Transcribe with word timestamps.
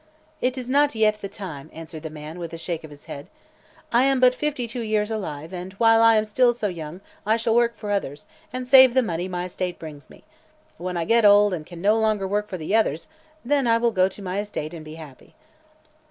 "It 0.41 0.57
is 0.57 0.67
not 0.67 0.95
yet 0.95 1.21
the 1.21 1.29
time," 1.29 1.69
answered 1.71 2.01
the 2.01 2.09
man, 2.09 2.39
with 2.39 2.51
a 2.55 2.57
shake 2.57 2.83
of 2.83 2.89
his 2.89 3.05
head. 3.05 3.27
"I 3.91 4.03
am 4.05 4.19
but 4.19 4.33
fifty 4.33 4.67
two 4.67 4.81
years 4.81 5.11
alive, 5.11 5.53
and 5.53 5.73
while 5.73 6.01
I 6.01 6.15
am 6.15 6.25
still 6.25 6.53
so 6.53 6.67
young 6.69 7.01
I 7.23 7.37
shall 7.37 7.53
work 7.53 7.77
for 7.77 7.91
others, 7.91 8.25
and 8.51 8.67
save 8.67 8.95
the 8.95 9.03
money 9.03 9.27
my 9.27 9.45
estate 9.45 9.77
brings 9.77 10.09
me. 10.09 10.23
When 10.79 10.97
I 10.97 11.05
get 11.05 11.23
old 11.23 11.53
and 11.53 11.67
can 11.67 11.81
no 11.83 11.99
longer 11.99 12.27
work 12.27 12.47
for 12.49 12.57
the 12.57 12.75
others, 12.75 13.07
then 13.45 13.67
I 13.67 13.77
will 13.77 13.91
go 13.91 14.09
to 14.09 14.23
my 14.23 14.39
estate 14.39 14.73
an' 14.73 14.81
be 14.81 14.95
happy." 14.95 15.35